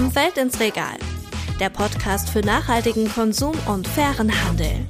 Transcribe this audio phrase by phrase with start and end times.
[0.00, 0.96] Vom Feld ins Regal.
[1.60, 4.86] Der Podcast für nachhaltigen Konsum und fairen Handel.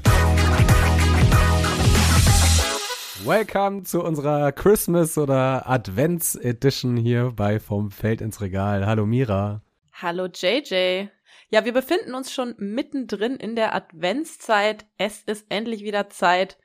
[3.24, 8.86] Welcome zu unserer Christmas- oder Advents-Edition hier bei Vom Feld ins Regal.
[8.86, 9.62] Hallo Mira.
[9.94, 11.08] Hallo JJ.
[11.48, 14.86] Ja, wir befinden uns schon mittendrin in der Adventszeit.
[14.96, 16.56] Es ist endlich wieder Zeit,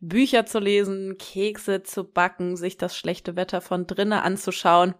[0.00, 4.94] Bücher zu lesen, Kekse zu backen, sich das schlechte Wetter von drinnen anzuschauen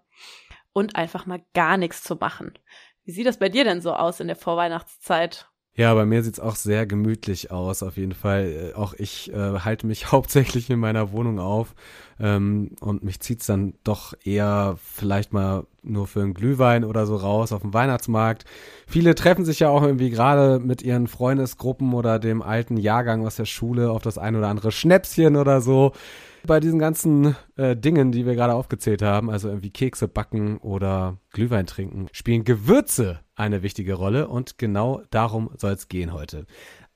[0.73, 2.55] und einfach mal gar nichts zu machen.
[3.05, 5.51] Wie sieht das bei dir denn so aus in der Vorweihnachtszeit?
[5.75, 8.73] Ja, bei mir sieht's auch sehr gemütlich aus, auf jeden Fall.
[8.73, 11.75] Äh, auch ich äh, halte mich hauptsächlich in meiner Wohnung auf
[12.19, 17.17] ähm, und mich zieht's dann doch eher vielleicht mal nur für einen Glühwein oder so
[17.17, 18.45] raus auf dem Weihnachtsmarkt.
[18.87, 23.37] Viele treffen sich ja auch irgendwie gerade mit ihren Freundesgruppen oder dem alten Jahrgang aus
[23.37, 25.93] der Schule auf das ein oder andere Schnäpschen oder so
[26.47, 31.19] bei diesen ganzen äh, Dingen, die wir gerade aufgezählt haben, also irgendwie Kekse backen oder
[31.31, 36.47] Glühwein trinken, spielen Gewürze eine wichtige Rolle und genau darum soll es gehen heute.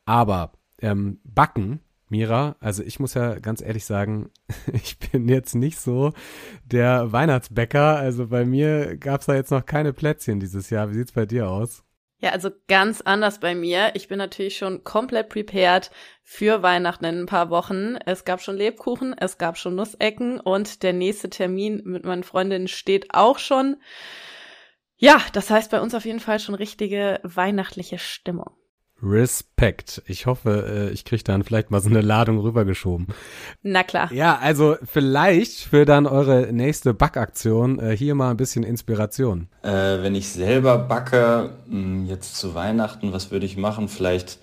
[0.04, 4.30] Aber ähm, backen, Mira, also ich muss ja ganz ehrlich sagen,
[4.72, 6.12] ich bin jetzt nicht so
[6.64, 7.96] der Weihnachtsbäcker.
[7.96, 10.90] Also bei mir gab es da jetzt noch keine Plätzchen dieses Jahr.
[10.90, 11.82] Wie sieht's bei dir aus?
[12.24, 13.90] Ja, also ganz anders bei mir.
[13.92, 15.90] Ich bin natürlich schon komplett prepared
[16.22, 17.96] für Weihnachten in ein paar Wochen.
[17.96, 22.66] Es gab schon Lebkuchen, es gab schon Nussecken und der nächste Termin mit meinen Freundinnen
[22.66, 23.76] steht auch schon.
[24.96, 28.56] Ja, das heißt bei uns auf jeden Fall schon richtige weihnachtliche Stimmung.
[29.04, 30.02] Respekt.
[30.06, 33.06] Ich hoffe, äh, ich kriege dann vielleicht mal so eine Ladung rübergeschoben.
[33.62, 34.12] Na klar.
[34.12, 39.48] Ja, also vielleicht für dann eure nächste Backaktion äh, hier mal ein bisschen Inspiration.
[39.62, 43.88] Äh, wenn ich selber backe, hm, jetzt zu Weihnachten, was würde ich machen?
[43.88, 44.38] Vielleicht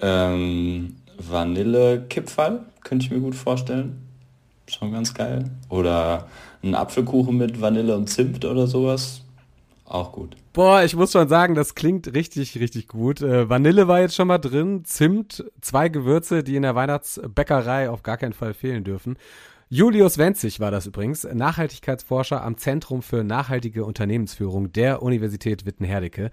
[0.00, 4.04] ähm, Vanillekipferl, könnte ich mir gut vorstellen.
[4.68, 5.44] Schon ganz geil.
[5.68, 6.28] Oder
[6.62, 9.22] ein Apfelkuchen mit Vanille und Zimt oder sowas.
[9.88, 10.36] Auch gut.
[10.52, 13.22] Boah, ich muss schon sagen, das klingt richtig, richtig gut.
[13.22, 18.02] Äh, Vanille war jetzt schon mal drin, Zimt, zwei Gewürze, die in der Weihnachtsbäckerei auf
[18.02, 19.16] gar keinen Fall fehlen dürfen.
[19.70, 26.30] Julius Wenzig war das übrigens, Nachhaltigkeitsforscher am Zentrum für nachhaltige Unternehmensführung der Universität Wittenherdecke.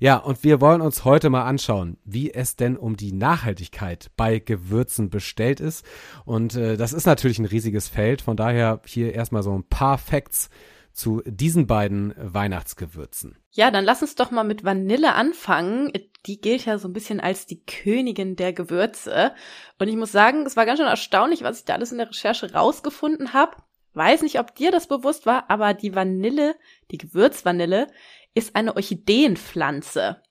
[0.00, 4.40] Ja, und wir wollen uns heute mal anschauen, wie es denn um die Nachhaltigkeit bei
[4.40, 5.84] Gewürzen bestellt ist.
[6.24, 9.98] Und äh, das ist natürlich ein riesiges Feld, von daher hier erstmal so ein paar
[9.98, 10.50] Facts
[10.96, 13.36] zu diesen beiden Weihnachtsgewürzen.
[13.50, 15.92] Ja, dann lass uns doch mal mit Vanille anfangen.
[16.24, 19.34] Die gilt ja so ein bisschen als die Königin der Gewürze.
[19.78, 22.08] Und ich muss sagen, es war ganz schön erstaunlich, was ich da alles in der
[22.08, 23.58] Recherche rausgefunden habe.
[23.92, 26.56] Weiß nicht, ob dir das bewusst war, aber die Vanille,
[26.90, 27.88] die Gewürzvanille,
[28.34, 30.22] ist eine Orchideenpflanze.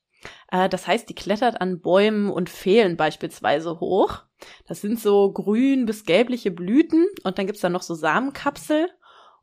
[0.51, 4.23] Äh, das heißt, die klettert an Bäumen und Fehlen beispielsweise hoch.
[4.67, 8.89] Das sind so grün bis gelbliche Blüten und dann gibt's da noch so Samenkapsel.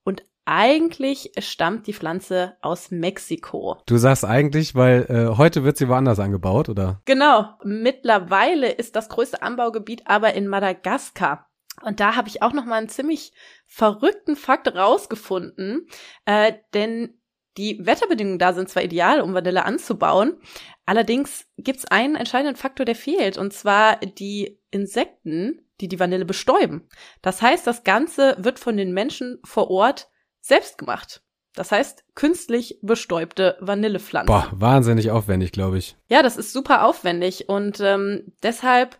[0.05, 3.79] Und eigentlich stammt die Pflanze aus Mexiko.
[3.87, 7.01] Du sagst eigentlich, weil äh, heute wird sie woanders angebaut, oder?
[7.05, 7.55] Genau.
[7.63, 11.49] Mittlerweile ist das größte Anbaugebiet aber in Madagaskar.
[11.83, 13.33] Und da habe ich auch noch mal einen ziemlich
[13.67, 15.87] verrückten Fakt rausgefunden,
[16.27, 17.19] äh, denn
[17.57, 20.41] die Wetterbedingungen da sind zwar ideal, um Vanille anzubauen,
[20.87, 26.25] allerdings gibt es einen entscheidenden Faktor, der fehlt, und zwar die Insekten, die die Vanille
[26.25, 26.89] bestäuben.
[27.21, 30.09] Das heißt, das Ganze wird von den Menschen vor Ort
[30.43, 31.23] selbst gemacht.
[31.55, 34.27] Das heißt, künstlich bestäubte Vanillepflanzen.
[34.27, 35.97] Boah, wahnsinnig aufwendig, glaube ich.
[36.09, 38.99] Ja, das ist super aufwendig und ähm, deshalb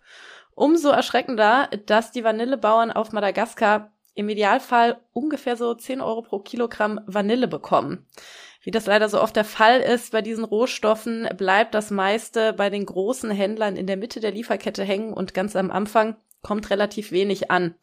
[0.55, 7.01] umso erschreckender, dass die Vanillebauern auf Madagaskar im Idealfall ungefähr so 10 Euro pro Kilogramm
[7.07, 8.07] Vanille bekommen.
[8.63, 12.71] Wie das leider so oft der Fall ist bei diesen Rohstoffen, bleibt das meiste bei
[12.71, 17.11] den großen Händlern in der Mitte der Lieferkette hängen und ganz am Anfang kommt relativ
[17.11, 17.75] wenig an.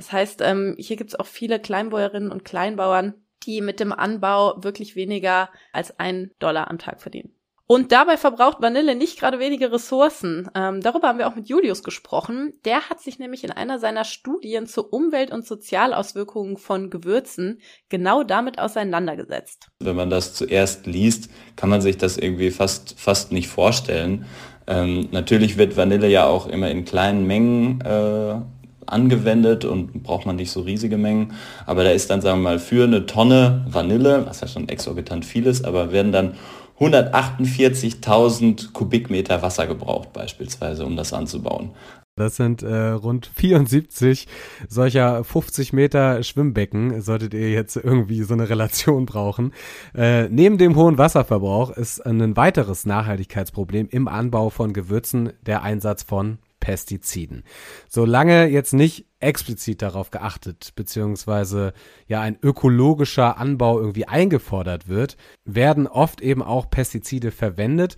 [0.00, 3.12] Das heißt, ähm, hier gibt es auch viele Kleinbäuerinnen und Kleinbauern,
[3.42, 7.34] die mit dem Anbau wirklich weniger als ein Dollar am Tag verdienen.
[7.66, 10.48] Und dabei verbraucht Vanille nicht gerade wenige Ressourcen.
[10.54, 12.54] Ähm, darüber haben wir auch mit Julius gesprochen.
[12.64, 17.60] Der hat sich nämlich in einer seiner Studien zu Umwelt- und Sozialauswirkungen von Gewürzen
[17.90, 19.68] genau damit auseinandergesetzt.
[19.80, 24.24] Wenn man das zuerst liest, kann man sich das irgendwie fast, fast nicht vorstellen.
[24.66, 28.40] Ähm, natürlich wird Vanille ja auch immer in kleinen Mengen äh,
[28.86, 31.34] angewendet und braucht man nicht so riesige Mengen.
[31.66, 35.24] Aber da ist dann, sagen wir mal, für eine Tonne Vanille, was ja schon exorbitant
[35.24, 36.34] viel ist, aber werden dann
[36.78, 41.70] 148.000 Kubikmeter Wasser gebraucht beispielsweise, um das anzubauen.
[42.16, 44.26] Das sind äh, rund 74
[44.68, 49.52] solcher 50 Meter Schwimmbecken, solltet ihr jetzt irgendwie so eine Relation brauchen.
[49.94, 56.02] Äh, neben dem hohen Wasserverbrauch ist ein weiteres Nachhaltigkeitsproblem im Anbau von Gewürzen der Einsatz
[56.02, 56.38] von
[56.70, 57.42] Pestiziden.
[57.88, 61.72] Solange jetzt nicht explizit darauf geachtet, beziehungsweise
[62.06, 67.96] ja ein ökologischer Anbau irgendwie eingefordert wird, werden oft eben auch Pestizide verwendet.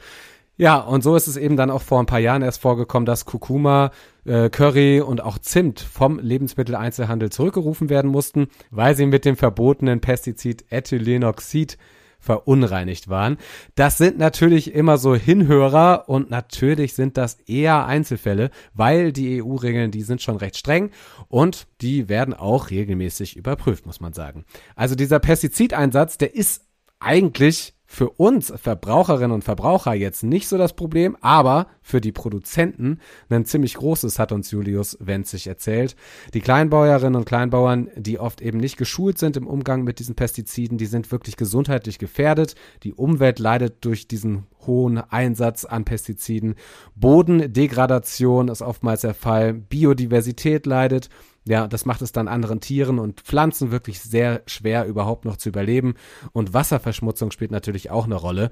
[0.56, 3.26] Ja, und so ist es eben dann auch vor ein paar Jahren erst vorgekommen, dass
[3.26, 3.90] Kurkuma,
[4.24, 10.00] äh, Curry und auch Zimt vom Lebensmitteleinzelhandel zurückgerufen werden mussten, weil sie mit dem verbotenen
[10.00, 11.76] Pestizid Ethylenoxid
[12.22, 13.36] verunreinigt waren.
[13.74, 19.90] Das sind natürlich immer so Hinhörer und natürlich sind das eher Einzelfälle, weil die EU-Regeln,
[19.90, 20.90] die sind schon recht streng
[21.28, 24.44] und die werden auch regelmäßig überprüft, muss man sagen.
[24.76, 26.64] Also dieser Pestizideinsatz, der ist
[27.00, 33.00] eigentlich für uns Verbraucherinnen und Verbraucher jetzt nicht so das Problem, aber für die Produzenten
[33.28, 35.94] ein ziemlich großes, hat uns Julius Wenzig erzählt.
[36.32, 40.78] Die Kleinbäuerinnen und Kleinbauern, die oft eben nicht geschult sind im Umgang mit diesen Pestiziden,
[40.78, 42.54] die sind wirklich gesundheitlich gefährdet.
[42.82, 46.54] Die Umwelt leidet durch diesen hohen Einsatz an Pestiziden.
[46.94, 49.52] Bodendegradation ist oftmals der Fall.
[49.52, 51.10] Biodiversität leidet.
[51.44, 55.48] Ja, das macht es dann anderen Tieren und Pflanzen wirklich sehr schwer überhaupt noch zu
[55.48, 55.94] überleben.
[56.32, 58.50] Und Wasserverschmutzung spielt natürlich auch eine Rolle.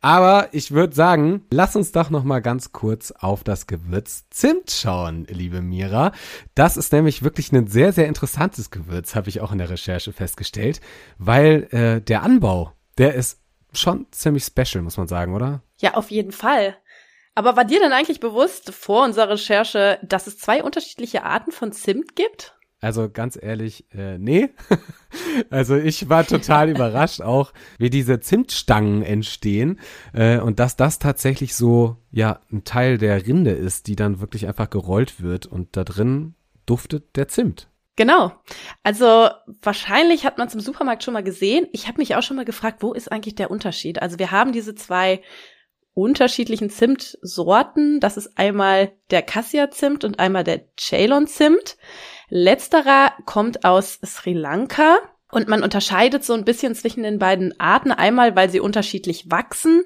[0.00, 4.72] Aber ich würde sagen, lass uns doch noch mal ganz kurz auf das Gewürz Zimt
[4.72, 6.10] schauen, liebe Mira.
[6.56, 10.12] Das ist nämlich wirklich ein sehr, sehr interessantes Gewürz, habe ich auch in der Recherche
[10.12, 10.80] festgestellt,
[11.18, 13.38] weil äh, der Anbau, der ist
[13.72, 15.62] schon ziemlich special, muss man sagen, oder?
[15.80, 16.76] Ja, auf jeden Fall.
[17.34, 21.72] Aber war dir denn eigentlich bewusst vor unserer Recherche, dass es zwei unterschiedliche Arten von
[21.72, 22.54] Zimt gibt?
[22.82, 24.50] Also ganz ehrlich, äh, nee.
[25.50, 29.78] also ich war total überrascht auch, wie diese Zimtstangen entstehen
[30.12, 34.48] äh, und dass das tatsächlich so ja ein Teil der Rinde ist, die dann wirklich
[34.48, 36.34] einfach gerollt wird und da drin
[36.66, 37.68] duftet der Zimt.
[37.94, 38.32] Genau.
[38.82, 39.28] Also
[39.62, 41.68] wahrscheinlich hat man es im Supermarkt schon mal gesehen.
[41.72, 44.02] Ich habe mich auch schon mal gefragt, wo ist eigentlich der Unterschied?
[44.02, 45.22] Also wir haben diese zwei
[45.94, 48.00] unterschiedlichen Zimtsorten.
[48.00, 51.76] Das ist einmal der Cassia-Zimt und einmal der Ceylon-Zimt.
[52.28, 54.98] Letzterer kommt aus Sri Lanka.
[55.34, 57.90] Und man unterscheidet so ein bisschen zwischen den beiden Arten.
[57.90, 59.82] Einmal, weil sie unterschiedlich wachsen.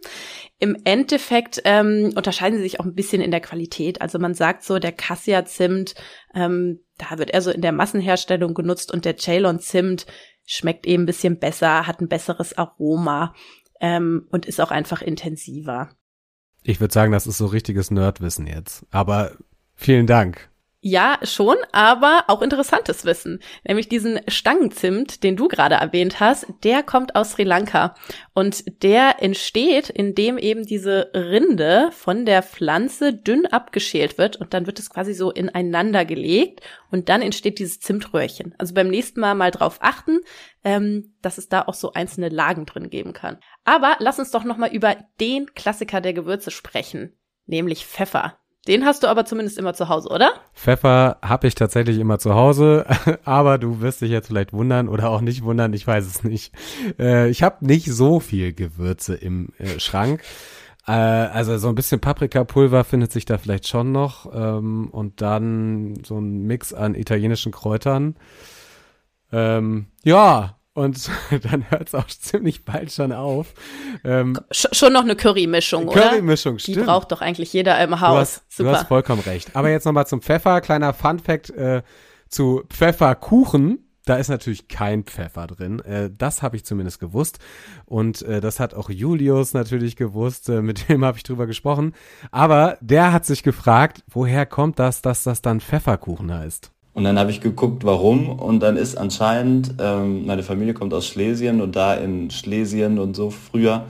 [0.58, 4.02] Im Endeffekt ähm, unterscheiden sie sich auch ein bisschen in der Qualität.
[4.02, 5.94] Also man sagt so, der Cassia-Zimt,
[6.34, 10.06] ähm, da wird er so in der Massenherstellung genutzt und der Ceylon-Zimt
[10.44, 13.32] schmeckt eben ein bisschen besser, hat ein besseres Aroma
[13.80, 15.90] ähm, und ist auch einfach intensiver.
[16.62, 18.84] Ich würde sagen, das ist so richtiges Nerdwissen jetzt.
[18.90, 19.32] Aber
[19.74, 20.50] vielen Dank.
[20.88, 23.40] Ja, schon, aber auch interessantes Wissen.
[23.66, 27.96] Nämlich diesen Stangenzimt, den du gerade erwähnt hast, der kommt aus Sri Lanka.
[28.34, 34.68] Und der entsteht, indem eben diese Rinde von der Pflanze dünn abgeschält wird und dann
[34.68, 36.60] wird es quasi so ineinander gelegt
[36.92, 38.54] und dann entsteht dieses Zimtröhrchen.
[38.56, 40.20] Also beim nächsten Mal mal drauf achten,
[40.62, 43.38] ähm, dass es da auch so einzelne Lagen drin geben kann.
[43.64, 48.38] Aber lass uns doch nochmal über den Klassiker der Gewürze sprechen, nämlich Pfeffer.
[48.66, 50.32] Den hast du aber zumindest immer zu Hause, oder?
[50.54, 52.84] Pfeffer habe ich tatsächlich immer zu Hause,
[53.24, 56.52] aber du wirst dich jetzt vielleicht wundern oder auch nicht wundern, ich weiß es nicht.
[56.98, 60.22] Äh, ich habe nicht so viel Gewürze im äh, Schrank.
[60.86, 66.02] Äh, also so ein bisschen Paprikapulver findet sich da vielleicht schon noch ähm, und dann
[66.04, 68.16] so ein Mix an italienischen Kräutern.
[69.32, 71.10] Ähm, ja, und
[71.50, 73.54] dann hört es auch ziemlich bald schon auf.
[74.04, 76.02] Ähm, schon noch eine Curry-Mischung, oder?
[76.02, 76.76] Curry-Mischung, stimmt.
[76.76, 78.12] Die braucht doch eigentlich jeder im Haus.
[78.12, 78.70] Du hast, Super.
[78.70, 79.56] Du hast vollkommen recht.
[79.56, 80.60] Aber jetzt nochmal zum Pfeffer.
[80.60, 81.82] Kleiner Fun-Fact äh,
[82.28, 83.82] zu Pfefferkuchen.
[84.04, 85.80] Da ist natürlich kein Pfeffer drin.
[85.80, 87.38] Äh, das habe ich zumindest gewusst.
[87.86, 90.50] Und äh, das hat auch Julius natürlich gewusst.
[90.50, 91.94] Äh, mit dem habe ich drüber gesprochen.
[92.30, 96.70] Aber der hat sich gefragt, woher kommt das, dass das dann Pfefferkuchen heißt?
[96.96, 98.30] Und dann habe ich geguckt, warum.
[98.30, 103.14] Und dann ist anscheinend, ähm, meine Familie kommt aus Schlesien und da in Schlesien und
[103.14, 103.84] so früher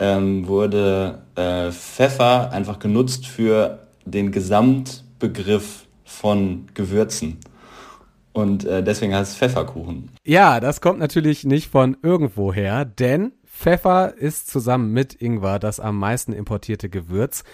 [0.00, 7.38] ähm, wurde äh, Pfeffer einfach genutzt für den Gesamtbegriff von Gewürzen.
[8.32, 10.10] Und äh, deswegen heißt es Pfefferkuchen.
[10.24, 15.96] Ja, das kommt natürlich nicht von irgendwoher, denn Pfeffer ist zusammen mit Ingwer das am
[15.96, 17.44] meisten importierte Gewürz.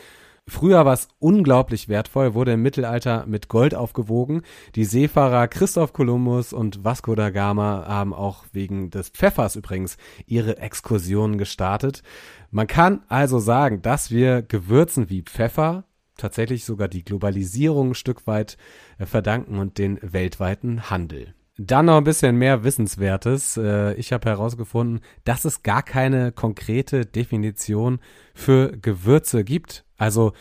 [0.48, 4.42] Früher war es unglaublich wertvoll, wurde im Mittelalter mit Gold aufgewogen.
[4.76, 10.58] Die Seefahrer Christoph Kolumbus und Vasco da Gama haben auch wegen des Pfeffers übrigens ihre
[10.58, 12.04] Exkursionen gestartet.
[12.52, 15.84] Man kann also sagen, dass wir Gewürzen wie Pfeffer
[16.16, 18.56] tatsächlich sogar die Globalisierung ein Stück weit
[18.98, 21.34] äh, verdanken und den weltweiten Handel.
[21.58, 23.56] Dann noch ein bisschen mehr Wissenswertes.
[23.56, 28.00] Äh, ich habe herausgefunden, dass es gar keine konkrete Definition
[28.34, 29.84] für Gewürze gibt.
[29.96, 30.32] Also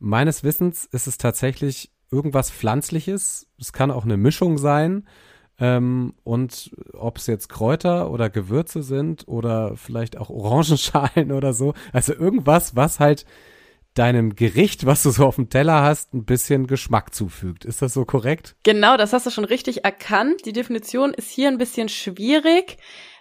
[0.00, 3.46] meines Wissens ist es tatsächlich irgendwas Pflanzliches.
[3.60, 5.06] Es kann auch eine Mischung sein.
[5.58, 11.74] Ähm, und ob es jetzt Kräuter oder Gewürze sind oder vielleicht auch Orangenschalen oder so.
[11.92, 13.24] Also irgendwas, was halt
[13.98, 17.64] deinem Gericht, was du so auf dem Teller hast, ein bisschen Geschmack zufügt.
[17.64, 18.56] Ist das so korrekt?
[18.62, 20.46] Genau, das hast du schon richtig erkannt.
[20.46, 22.78] Die Definition ist hier ein bisschen schwierig.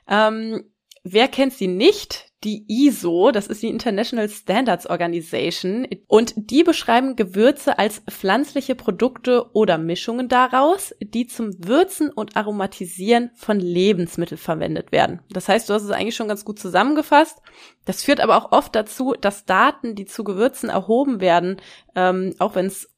[0.08, 0.72] Ähm,
[1.03, 2.32] wer kennt sie nicht?
[2.45, 9.49] Die ISO, das ist die International Standards Organization, und die beschreiben Gewürze als pflanzliche Produkte
[9.53, 15.21] oder Mischungen daraus, die zum Würzen und Aromatisieren von Lebensmitteln verwendet werden.
[15.31, 17.41] Das heißt, du hast es eigentlich schon ganz gut zusammengefasst.
[17.85, 21.57] Das führt aber auch oft dazu, dass Daten, die zu Gewürzen erhoben werden,
[21.95, 22.95] ähm, auch wenn es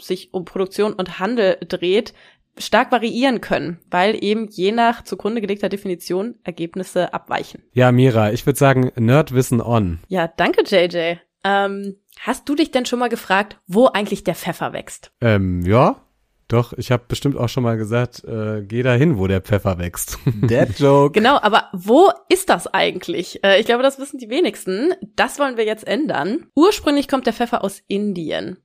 [0.00, 2.12] sich um Produktion und Handel dreht,
[2.58, 7.62] stark variieren können, weil eben je nach zugrunde gelegter Definition Ergebnisse abweichen.
[7.72, 10.00] Ja, Mira, ich würde sagen, Nerdwissen on.
[10.08, 11.16] Ja, danke, JJ.
[11.44, 15.12] Ähm, hast du dich denn schon mal gefragt, wo eigentlich der Pfeffer wächst?
[15.20, 16.02] Ähm, ja.
[16.48, 19.78] Doch, ich habe bestimmt auch schon mal gesagt, äh, geh da hin, wo der Pfeffer
[19.78, 20.18] wächst.
[20.26, 21.12] Dead joke.
[21.12, 23.42] Genau, aber wo ist das eigentlich?
[23.42, 24.94] Äh, ich glaube, das wissen die wenigsten.
[25.16, 26.46] Das wollen wir jetzt ändern.
[26.54, 28.58] Ursprünglich kommt der Pfeffer aus Indien.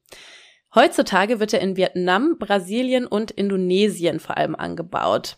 [0.73, 5.37] Heutzutage wird er in Vietnam, Brasilien und Indonesien vor allem angebaut.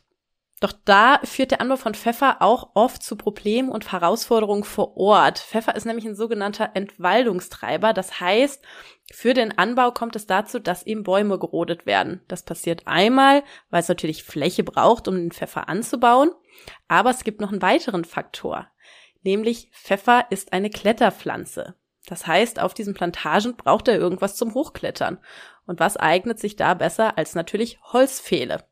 [0.63, 5.39] Doch da führt der Anbau von Pfeffer auch oft zu Problemen und Herausforderungen vor Ort.
[5.39, 7.91] Pfeffer ist nämlich ein sogenannter Entwaldungstreiber.
[7.91, 8.63] Das heißt,
[9.11, 12.21] für den Anbau kommt es dazu, dass eben Bäume gerodet werden.
[12.29, 16.31] Das passiert einmal, weil es natürlich Fläche braucht, um den Pfeffer anzubauen.
[16.87, 18.69] Aber es gibt noch einen weiteren Faktor.
[19.21, 21.75] Nämlich Pfeffer ist eine Kletterpflanze.
[22.07, 25.19] Das heißt, auf diesen Plantagen braucht er irgendwas zum Hochklettern.
[25.65, 28.65] Und was eignet sich da besser als natürlich Holzpfähle?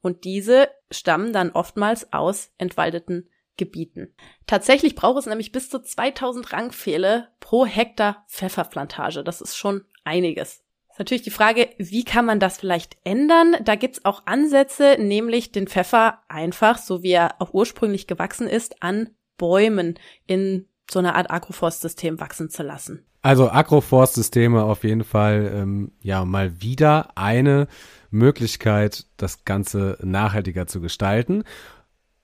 [0.00, 4.14] Und diese stammen dann oftmals aus entwaldeten Gebieten.
[4.46, 9.24] Tatsächlich braucht es nämlich bis zu 2000 Rangpfähle pro Hektar Pfefferplantage.
[9.24, 10.62] Das ist schon einiges.
[10.90, 13.56] Ist natürlich die Frage, wie kann man das vielleicht ändern?
[13.62, 18.82] Da gibt's auch Ansätze, nämlich den Pfeffer einfach, so wie er auch ursprünglich gewachsen ist,
[18.82, 23.04] an Bäumen in so eine Art Agroforstsystem wachsen zu lassen.
[23.22, 27.66] Also Agroforstsysteme auf jeden Fall ähm, ja mal wieder eine
[28.10, 31.42] Möglichkeit, das Ganze nachhaltiger zu gestalten.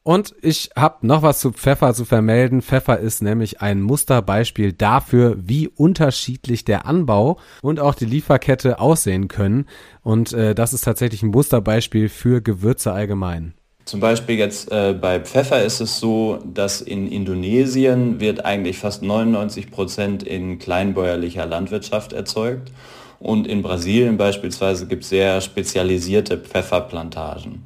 [0.05, 2.61] Und ich habe noch was zu Pfeffer zu vermelden.
[2.61, 9.29] Pfeffer ist nämlich ein Musterbeispiel dafür, wie unterschiedlich der Anbau und auch die Lieferkette aussehen
[9.29, 9.67] können.
[10.03, 13.55] Und äh, das ist tatsächlich ein Musterbeispiel für Gewürze allgemein.
[13.85, 19.03] Zum Beispiel jetzt äh, bei Pfeffer ist es so, dass in Indonesien wird eigentlich fast
[19.03, 22.71] 99 Prozent in kleinbäuerlicher Landwirtschaft erzeugt.
[23.19, 27.65] Und in Brasilien beispielsweise gibt es sehr spezialisierte Pfefferplantagen.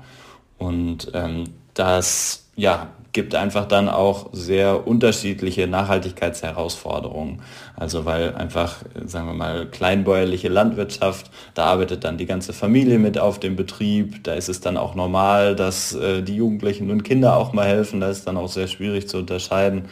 [0.59, 1.45] Und ähm,
[1.75, 7.41] das ja, gibt einfach dann auch sehr unterschiedliche Nachhaltigkeitsherausforderungen.
[7.75, 13.19] Also weil einfach, sagen wir mal, kleinbäuerliche Landwirtschaft, da arbeitet dann die ganze Familie mit
[13.19, 17.39] auf dem Betrieb, da ist es dann auch normal, dass äh, die Jugendlichen und Kinder
[17.39, 19.87] auch mal helfen, da ist dann auch sehr schwierig zu unterscheiden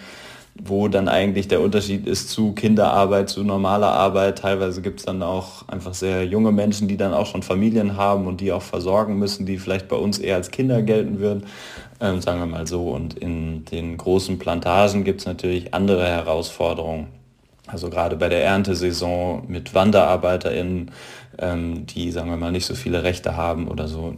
[0.57, 4.39] wo dann eigentlich der Unterschied ist zu Kinderarbeit, zu normaler Arbeit.
[4.39, 8.27] Teilweise gibt es dann auch einfach sehr junge Menschen, die dann auch schon Familien haben
[8.27, 11.45] und die auch versorgen müssen, die vielleicht bei uns eher als Kinder gelten würden,
[12.01, 12.91] ähm, sagen wir mal so.
[12.91, 17.09] Und in den großen Plantagen gibt es natürlich andere Herausforderungen.
[17.67, 20.93] Also gerade bei der Erntesaison mit WanderarbeiterInnen,
[21.39, 24.15] ähm, die, sagen wir mal, nicht so viele Rechte haben oder so.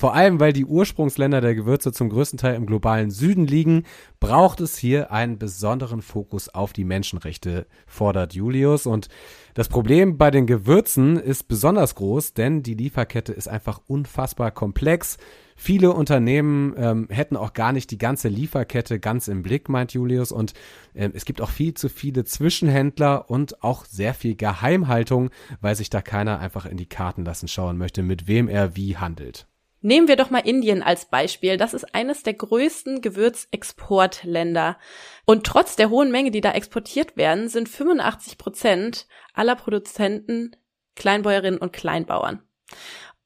[0.00, 3.84] Vor allem, weil die Ursprungsländer der Gewürze zum größten Teil im globalen Süden liegen,
[4.18, 8.86] braucht es hier einen besonderen Fokus auf die Menschenrechte, fordert Julius.
[8.86, 9.08] Und
[9.52, 15.18] das Problem bei den Gewürzen ist besonders groß, denn die Lieferkette ist einfach unfassbar komplex.
[15.54, 20.32] Viele Unternehmen ähm, hätten auch gar nicht die ganze Lieferkette ganz im Blick, meint Julius.
[20.32, 20.54] Und
[20.94, 25.28] äh, es gibt auch viel zu viele Zwischenhändler und auch sehr viel Geheimhaltung,
[25.60, 28.96] weil sich da keiner einfach in die Karten lassen schauen möchte, mit wem er wie
[28.96, 29.49] handelt.
[29.82, 31.56] Nehmen wir doch mal Indien als Beispiel.
[31.56, 34.78] Das ist eines der größten Gewürzexportländer.
[35.24, 40.54] Und trotz der hohen Menge, die da exportiert werden, sind 85 Prozent aller Produzenten
[40.96, 42.42] Kleinbäuerinnen und Kleinbauern.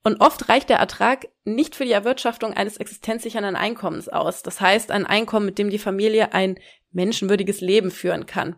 [0.04, 4.42] Und oft reicht der Ertrag nicht für die Erwirtschaftung eines existenzsichernden Einkommens aus.
[4.42, 6.58] Das heißt, ein Einkommen, mit dem die Familie ein
[6.92, 8.56] menschenwürdiges Leben führen kann.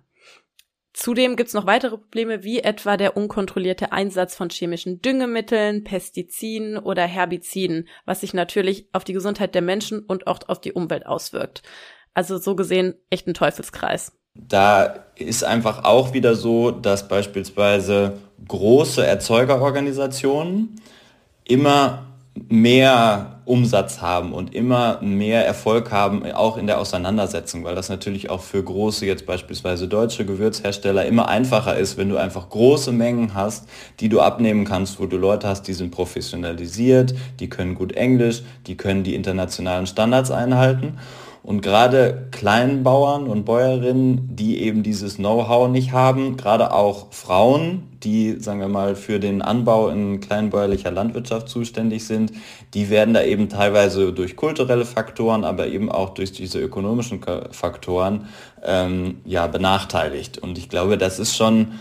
[0.97, 6.79] Zudem gibt es noch weitere Probleme, wie etwa der unkontrollierte Einsatz von chemischen Düngemitteln, Pestiziden
[6.79, 11.05] oder Herbiziden, was sich natürlich auf die Gesundheit der Menschen und auch auf die Umwelt
[11.05, 11.63] auswirkt.
[12.15, 14.17] Also so gesehen echt ein Teufelskreis.
[14.35, 18.17] Da ist einfach auch wieder so, dass beispielsweise
[18.49, 20.81] große Erzeugerorganisationen
[21.45, 22.06] immer
[22.49, 28.29] mehr Umsatz haben und immer mehr Erfolg haben, auch in der Auseinandersetzung, weil das natürlich
[28.29, 33.35] auch für große, jetzt beispielsweise deutsche Gewürzhersteller immer einfacher ist, wenn du einfach große Mengen
[33.35, 33.69] hast,
[34.01, 38.43] die du abnehmen kannst, wo du Leute hast, die sind professionalisiert, die können gut Englisch,
[38.67, 40.99] die können die internationalen Standards einhalten.
[41.47, 48.41] Und gerade Kleinbauern und Bäuerinnen, die eben dieses Know-how nicht haben, gerade auch Frauen, die,
[48.41, 52.33] sagen wir mal, für den Anbau in kleinbäuerlicher Landwirtschaft zuständig sind,
[52.75, 57.21] die werden da eben teilweise durch kulturelle Faktoren, aber eben auch durch diese ökonomischen
[57.53, 58.27] Faktoren
[58.65, 60.39] ähm, ja, benachteiligt.
[60.39, 61.75] Und ich glaube, das ist schon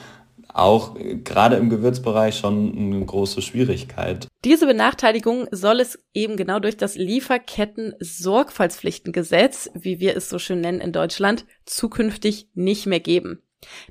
[0.56, 4.30] auch gerade im Gewürzbereich schon eine große Schwierigkeit.
[4.46, 10.80] Diese Benachteiligung soll es eben genau durch das Lieferketten-Sorgfaltspflichtengesetz, wie wir es so schön nennen
[10.80, 13.42] in Deutschland, zukünftig nicht mehr geben.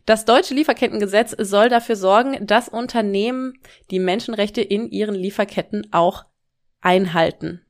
[0.06, 3.58] Das deutsche Lieferkettengesetz soll dafür sorgen, dass Unternehmen
[3.90, 6.24] die Menschenrechte in ihren Lieferketten auch
[6.80, 7.60] einhalten.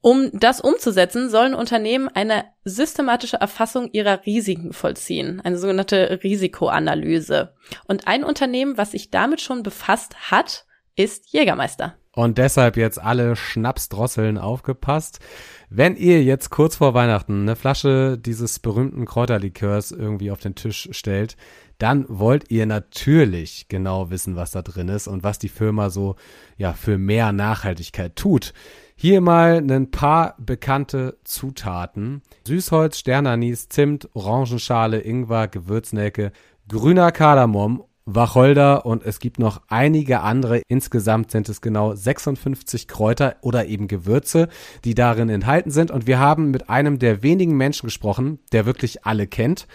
[0.00, 7.54] Um das umzusetzen, sollen Unternehmen eine systematische Erfassung ihrer Risiken vollziehen, eine sogenannte Risikoanalyse.
[7.86, 11.96] Und ein Unternehmen, was sich damit schon befasst hat, ist Jägermeister.
[12.12, 15.20] Und deshalb jetzt alle Schnapsdrosseln aufgepasst.
[15.68, 20.88] Wenn ihr jetzt kurz vor Weihnachten eine Flasche dieses berühmten Kräuterlikörs irgendwie auf den Tisch
[20.92, 21.36] stellt,
[21.78, 26.16] dann wollt ihr natürlich genau wissen, was da drin ist und was die Firma so
[26.56, 28.52] ja für mehr Nachhaltigkeit tut.
[29.00, 32.20] Hier mal ein paar bekannte Zutaten.
[32.48, 36.32] Süßholz, Sternanis, Zimt, Orangenschale, Ingwer, Gewürznelke,
[36.66, 40.62] grüner Kardamom, Wacholder und es gibt noch einige andere.
[40.66, 44.48] Insgesamt sind es genau 56 Kräuter oder eben Gewürze,
[44.84, 45.92] die darin enthalten sind.
[45.92, 49.68] Und wir haben mit einem der wenigen Menschen gesprochen, der wirklich alle kennt.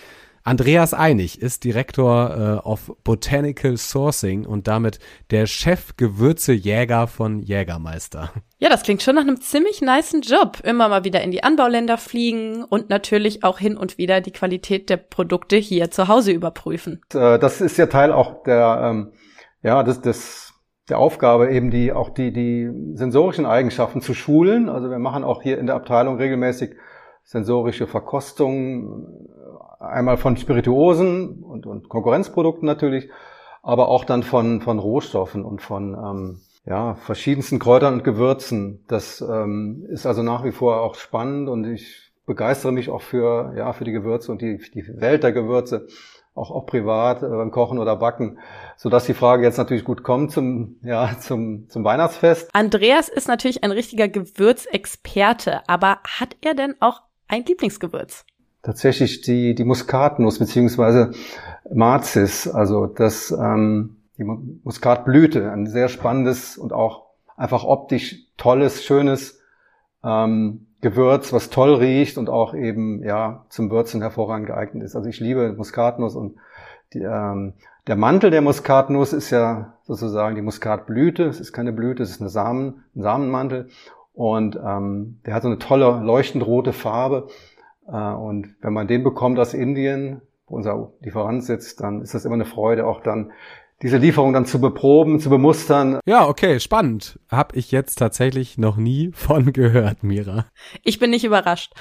[0.45, 4.99] Andreas Einig ist Direktor äh, of Botanical Sourcing und damit
[5.31, 8.29] der Chef-Gewürzejäger von Jägermeister.
[8.59, 10.59] Ja, das klingt schon nach einem ziemlich niceen Job.
[10.63, 14.89] Immer mal wieder in die Anbauländer fliegen und natürlich auch hin und wieder die Qualität
[14.89, 17.01] der Produkte hier zu Hause überprüfen.
[17.13, 19.13] Äh, das ist ja Teil auch der, ähm,
[19.61, 20.53] ja, des, des,
[20.89, 24.67] der Aufgabe, eben die, auch die, die sensorischen Eigenschaften zu schulen.
[24.67, 26.75] Also wir machen auch hier in der Abteilung regelmäßig
[27.23, 29.27] sensorische Verkostungen,
[29.79, 33.09] einmal von Spirituosen und, und Konkurrenzprodukten natürlich,
[33.61, 38.83] aber auch dann von, von Rohstoffen und von ähm, ja, verschiedensten Kräutern und Gewürzen.
[38.87, 43.53] Das ähm, ist also nach wie vor auch spannend und ich begeistere mich auch für,
[43.57, 45.87] ja, für die Gewürze und die, die Welt der Gewürze,
[46.35, 48.39] auch, auch privat äh, beim Kochen oder Backen,
[48.77, 52.49] so dass die Frage jetzt natürlich gut kommt zum, ja, zum, zum Weihnachtsfest.
[52.53, 58.25] Andreas ist natürlich ein richtiger Gewürzexperte, aber hat er denn auch ein Lieblingsgewürz?
[58.63, 61.11] tatsächlich die, die Muskatnuss beziehungsweise
[61.71, 67.03] Marzis, also das, ähm, die Muskatblüte, ein sehr spannendes und auch
[67.35, 69.41] einfach optisch tolles, schönes
[70.03, 74.95] ähm, Gewürz, was toll riecht und auch eben ja zum Würzen hervorragend geeignet ist.
[74.95, 76.35] Also ich liebe Muskatnuss und
[76.93, 77.53] die, ähm,
[77.87, 81.23] der Mantel der Muskatnuss ist ja sozusagen die Muskatblüte.
[81.25, 83.69] Es ist keine Blüte, es ist eine Samen, ein Samenmantel
[84.13, 87.27] und ähm, der hat so eine tolle leuchtend rote Farbe
[87.87, 92.25] äh, und wenn man den bekommt aus Indien, wo unser Lieferant sitzt, dann ist das
[92.25, 93.31] immer eine Freude, auch dann
[93.81, 95.99] diese Lieferung dann zu beproben, zu bemustern.
[96.05, 97.19] Ja, okay, spannend.
[97.29, 100.45] Hab ich jetzt tatsächlich noch nie von gehört, Mira.
[100.83, 101.73] Ich bin nicht überrascht.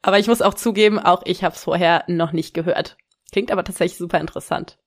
[0.00, 2.96] Aber ich muss auch zugeben, auch ich habe es vorher noch nicht gehört.
[3.32, 4.78] Klingt aber tatsächlich super interessant.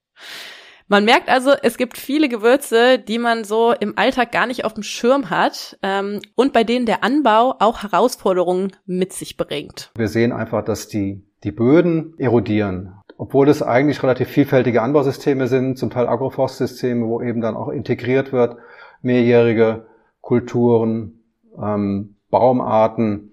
[0.92, 4.74] Man merkt also, es gibt viele Gewürze, die man so im Alltag gar nicht auf
[4.74, 9.90] dem Schirm hat ähm, und bei denen der Anbau auch Herausforderungen mit sich bringt.
[9.96, 13.00] Wir sehen einfach, dass die, die Böden erodieren.
[13.18, 18.34] Obwohl es eigentlich relativ vielfältige Anbausysteme sind, zum Teil Agroforstsysteme, wo eben dann auch integriert
[18.34, 18.58] wird,
[19.02, 19.86] mehrjährige
[20.20, 21.22] Kulturen,
[21.58, 23.32] ähm, Baumarten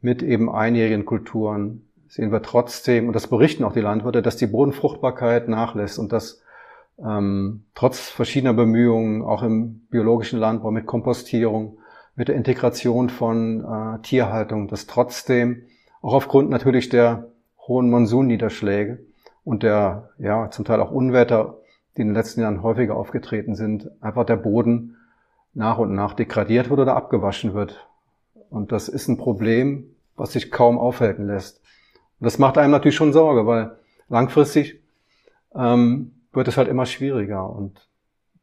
[0.00, 4.46] mit eben einjährigen Kulturen, sehen wir trotzdem, und das berichten auch die Landwirte, dass die
[4.46, 6.40] Bodenfruchtbarkeit nachlässt und dass
[7.04, 11.78] ähm, trotz verschiedener Bemühungen, auch im biologischen Landbau mit Kompostierung,
[12.16, 15.62] mit der Integration von äh, Tierhaltung, dass trotzdem
[16.02, 17.28] auch aufgrund natürlich der
[17.66, 18.98] hohen Monsunniederschläge
[19.44, 21.58] und der ja zum Teil auch Unwetter,
[21.96, 24.96] die in den letzten Jahren häufiger aufgetreten sind, einfach der Boden
[25.54, 27.88] nach und nach degradiert wird oder abgewaschen wird.
[28.50, 31.60] Und das ist ein Problem, was sich kaum aufhalten lässt.
[32.20, 33.76] Und das macht einem natürlich schon Sorge, weil
[34.08, 34.80] langfristig
[35.54, 37.50] ähm, wird es halt immer schwieriger.
[37.50, 37.86] Und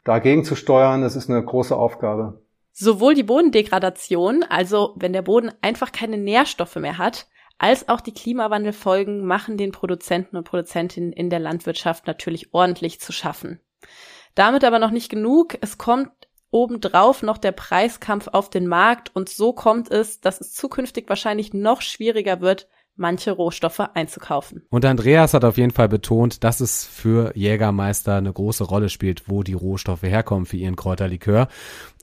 [0.04, 2.44] dagegen zu steuern, das ist eine große Aufgabe.
[2.72, 7.28] Sowohl die Bodendegradation, also wenn der Boden einfach keine Nährstoffe mehr hat,
[7.58, 13.12] als auch die Klimawandelfolgen machen den Produzenten und Produzentinnen in der Landwirtschaft natürlich ordentlich zu
[13.12, 13.62] schaffen.
[14.36, 15.58] Damit aber noch nicht genug.
[15.62, 16.12] Es kommt
[16.52, 21.54] obendrauf noch der Preiskampf auf den Markt und so kommt es, dass es zukünftig wahrscheinlich
[21.54, 24.64] noch schwieriger wird, manche Rohstoffe einzukaufen.
[24.70, 29.30] Und Andreas hat auf jeden Fall betont, dass es für Jägermeister eine große Rolle spielt,
[29.30, 31.48] wo die Rohstoffe herkommen für ihren Kräuterlikör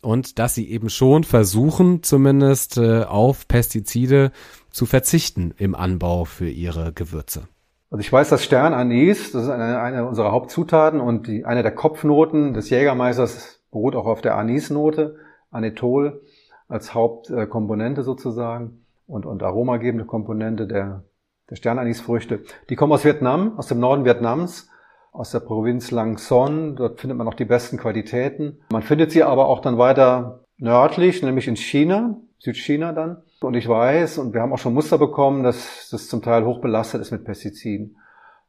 [0.02, 4.32] und dass sie eben schon versuchen, zumindest äh, auf Pestizide
[4.70, 7.48] zu verzichten im Anbau für ihre Gewürze.
[7.90, 11.74] Also ich weiß, dass Sternanis, das ist eine, eine unserer Hauptzutaten und die, eine der
[11.74, 15.16] Kopfnoten des Jägermeisters beruht auch auf der Anisnote,
[15.50, 16.22] Anethol
[16.68, 21.04] als Hauptkomponente sozusagen und, und aromagebende Komponente der,
[21.50, 22.40] der Sternanisfrüchte.
[22.68, 24.68] Die kommen aus Vietnam, aus dem Norden Vietnams,
[25.12, 26.76] aus der Provinz Lang Son.
[26.76, 28.60] Dort findet man auch die besten Qualitäten.
[28.70, 33.22] Man findet sie aber auch dann weiter nördlich, nämlich in China, Südchina dann.
[33.40, 37.00] Und ich weiß, und wir haben auch schon Muster bekommen, dass das zum Teil hochbelastet
[37.00, 37.96] ist mit Pestiziden,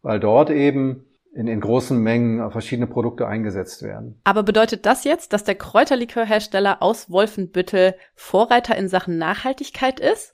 [0.02, 4.22] weil dort eben in, in großen Mengen verschiedene Produkte eingesetzt werden.
[4.24, 10.34] Aber bedeutet das jetzt, dass der Kräuterlikörhersteller aus Wolfenbüttel Vorreiter in Sachen Nachhaltigkeit ist?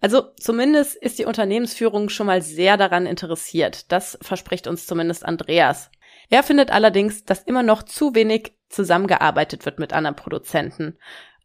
[0.00, 3.90] Also zumindest ist die Unternehmensführung schon mal sehr daran interessiert.
[3.90, 5.90] Das verspricht uns zumindest Andreas.
[6.30, 10.98] Er findet allerdings, dass immer noch zu wenig zusammengearbeitet wird mit anderen Produzenten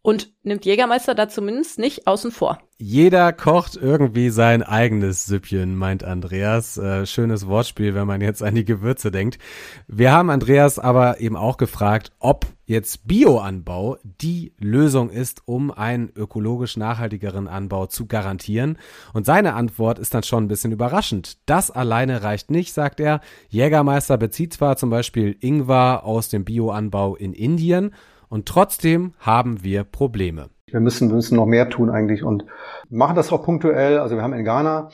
[0.04, 2.60] und nimmt Jägermeister da zumindest nicht außen vor.
[2.78, 6.78] Jeder kocht irgendwie sein eigenes Süppchen, meint Andreas.
[6.78, 9.40] Äh, schönes Wortspiel, wenn man jetzt an die Gewürze denkt.
[9.88, 16.12] Wir haben Andreas aber eben auch gefragt, ob jetzt Bioanbau die Lösung ist, um einen
[16.14, 18.78] ökologisch nachhaltigeren Anbau zu garantieren.
[19.14, 21.38] Und seine Antwort ist dann schon ein bisschen überraschend.
[21.46, 23.22] Das alleine reicht nicht, sagt er.
[23.48, 27.94] Jägermeister bezieht zwar zum Beispiel Ingwer aus dem Bioanbau in Indien,
[28.34, 30.50] und trotzdem haben wir Probleme.
[30.66, 32.46] Wir müssen, wir müssen noch mehr tun eigentlich und
[32.90, 34.00] machen das auch punktuell.
[34.00, 34.90] Also wir haben in Ghana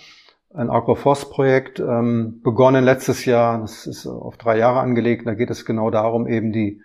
[0.54, 3.62] ein Agroforce-Projekt ähm, begonnen letztes Jahr.
[3.62, 5.26] Das ist auf drei Jahre angelegt.
[5.26, 6.82] Da geht es genau darum, eben die,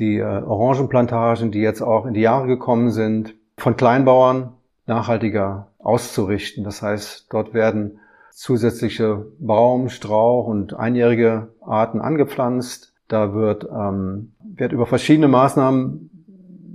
[0.00, 4.54] die äh, Orangenplantagen, die jetzt auch in die Jahre gekommen sind, von Kleinbauern
[4.86, 6.64] nachhaltiger auszurichten.
[6.64, 8.00] Das heißt, dort werden
[8.32, 12.87] zusätzliche Baum, Strauch und einjährige Arten angepflanzt.
[13.08, 16.10] Da wird, ähm, wird über verschiedene Maßnahmen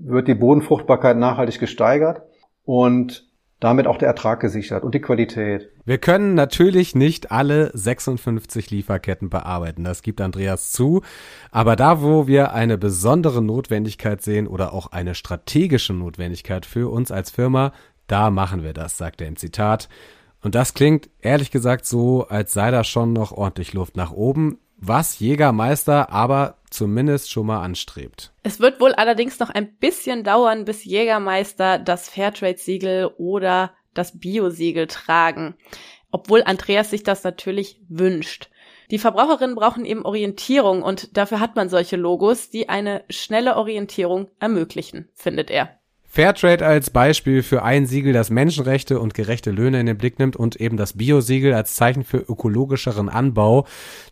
[0.05, 2.23] wird die Bodenfruchtbarkeit nachhaltig gesteigert
[2.65, 5.69] und damit auch der Ertrag gesichert und die Qualität.
[5.85, 11.01] Wir können natürlich nicht alle 56 Lieferketten bearbeiten, das gibt Andreas zu,
[11.49, 17.09] aber da, wo wir eine besondere Notwendigkeit sehen oder auch eine strategische Notwendigkeit für uns
[17.09, 17.71] als Firma,
[18.07, 19.87] da machen wir das, sagt er im Zitat.
[20.41, 24.57] Und das klingt ehrlich gesagt so, als sei da schon noch ordentlich Luft nach oben
[24.87, 28.33] was Jägermeister aber zumindest schon mal anstrebt.
[28.43, 34.87] Es wird wohl allerdings noch ein bisschen dauern, bis Jägermeister das Fairtrade-Siegel oder das Bio-Siegel
[34.87, 35.55] tragen,
[36.11, 38.49] obwohl Andreas sich das natürlich wünscht.
[38.91, 44.29] Die Verbraucherinnen brauchen eben Orientierung und dafür hat man solche Logos, die eine schnelle Orientierung
[44.39, 45.79] ermöglichen, findet er.
[46.15, 50.35] Fairtrade als Beispiel für ein Siegel, das Menschenrechte und gerechte Löhne in den Blick nimmt
[50.35, 53.65] und eben das Bio-Siegel als Zeichen für ökologischeren Anbau.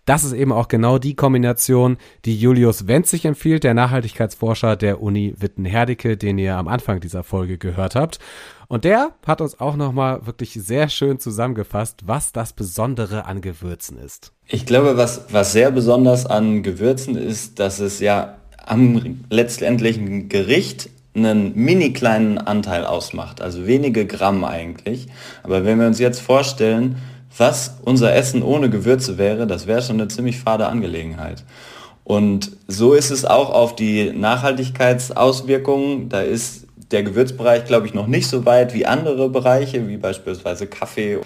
[0.05, 5.35] Das ist eben auch genau die Kombination, die Julius Wenzig empfiehlt, der Nachhaltigkeitsforscher der Uni
[5.37, 8.17] Witten-Herdecke, den ihr am Anfang dieser Folge gehört habt.
[8.67, 13.99] Und der hat uns auch nochmal wirklich sehr schön zusammengefasst, was das Besondere an Gewürzen
[13.99, 14.31] ist.
[14.47, 20.89] Ich glaube, was, was sehr besonders an Gewürzen ist, dass es ja am letztendlichen Gericht
[21.13, 25.07] einen mini kleinen Anteil ausmacht, also wenige Gramm eigentlich.
[25.43, 26.97] Aber wenn wir uns jetzt vorstellen,
[27.37, 31.43] was unser Essen ohne Gewürze wäre, das wäre schon eine ziemlich fade Angelegenheit.
[32.03, 36.09] Und so ist es auch auf die Nachhaltigkeitsauswirkungen.
[36.09, 40.67] Da ist der Gewürzbereich, glaube ich, noch nicht so weit wie andere Bereiche, wie beispielsweise
[40.67, 41.19] Kaffee.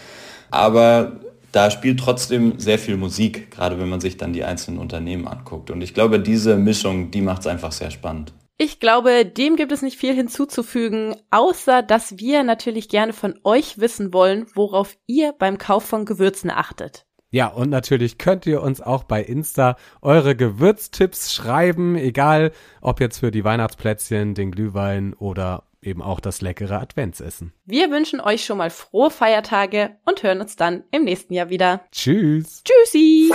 [0.51, 1.13] Aber
[1.51, 5.71] da spielt trotzdem sehr viel Musik, gerade wenn man sich dann die einzelnen Unternehmen anguckt.
[5.71, 8.33] Und ich glaube, diese Mischung, die macht es einfach sehr spannend.
[8.57, 13.79] Ich glaube, dem gibt es nicht viel hinzuzufügen, außer dass wir natürlich gerne von euch
[13.79, 17.05] wissen wollen, worauf ihr beim Kauf von Gewürzen achtet.
[17.31, 23.19] Ja, und natürlich könnt ihr uns auch bei Insta eure Gewürztipps schreiben, egal ob jetzt
[23.19, 27.53] für die Weihnachtsplätzchen, den Glühwein oder eben auch das leckere Adventsessen.
[27.65, 31.85] Wir wünschen euch schon mal frohe Feiertage und hören uns dann im nächsten Jahr wieder.
[31.91, 32.63] Tschüss.
[32.63, 33.31] Tschüssi.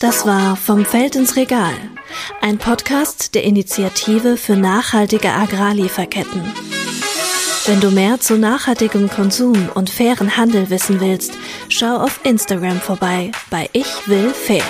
[0.00, 1.74] Das war Vom Feld ins Regal,
[2.40, 6.42] ein Podcast der Initiative für nachhaltige Agrarlieferketten.
[7.66, 11.36] Wenn du mehr zu nachhaltigem Konsum und fairen Handel wissen willst,
[11.68, 14.64] schau auf Instagram vorbei bei Ich will fair.